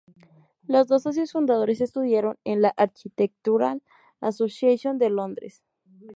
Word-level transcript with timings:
Los 0.63 0.87
dos 0.87 1.03
socios 1.03 1.31
fundadores 1.31 1.79
estudiaron 1.79 2.39
en 2.43 2.63
la 2.63 2.73
Architectural 2.75 3.83
Association 4.19 4.97
de 4.97 5.11
Londres. 5.11 5.61